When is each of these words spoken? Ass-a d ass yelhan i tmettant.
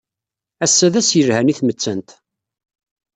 Ass-a 0.65 0.87
d 0.93 0.95
ass 0.99 1.09
yelhan 1.17 1.51
i 1.51 1.53
tmettant. 1.59 2.09